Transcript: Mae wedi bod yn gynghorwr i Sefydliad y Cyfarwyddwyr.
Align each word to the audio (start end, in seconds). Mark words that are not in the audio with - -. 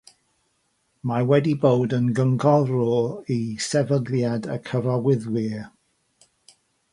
Mae 1.09 1.27
wedi 1.31 1.51
bod 1.65 1.93
yn 1.97 2.07
gynghorwr 2.19 3.35
i 3.37 3.37
Sefydliad 3.67 4.49
y 4.57 4.59
Cyfarwyddwyr. 4.71 5.61